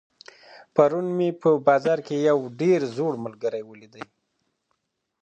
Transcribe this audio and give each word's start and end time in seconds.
پرون 0.75 1.07
مي 1.17 1.29
په 1.41 1.49
بازار 1.67 1.99
کي 2.07 2.15
یو 2.29 2.39
ډېر 2.61 2.79
زوړ 2.95 3.13
ملګری 3.25 3.61
ولیدی. 3.65 4.03